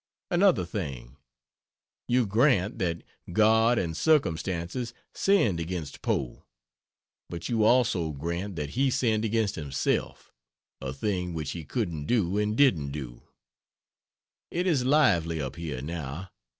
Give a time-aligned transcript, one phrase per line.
[0.31, 1.17] Another thing:
[2.07, 6.43] you grant that God and circumstances sinned against Poe,
[7.29, 10.33] but you also grant that he sinned against himself
[10.81, 13.29] a thing which he couldn't do and didn't do.
[14.49, 16.31] It is lively up here now.